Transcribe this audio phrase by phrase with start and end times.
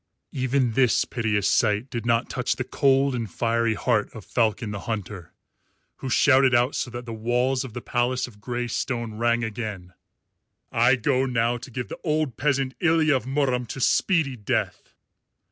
[0.31, 4.79] Even this piteous sight did not touch the cold and fiery heart of Falcon the
[4.89, 5.31] Hunter,
[5.97, 9.93] who shouted out so that the walls of the palace of grey stone rang again,
[10.71, 14.95] "I go now to give the old peasant, Ilya of Murom, to speedy death."